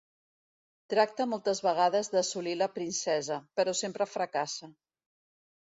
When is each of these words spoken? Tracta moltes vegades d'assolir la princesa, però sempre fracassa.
Tracta 0.93 1.27
moltes 1.33 1.61
vegades 1.67 2.09
d'assolir 2.15 2.55
la 2.63 2.71
princesa, 2.79 3.39
però 3.61 3.77
sempre 3.83 4.09
fracassa. 4.15 4.73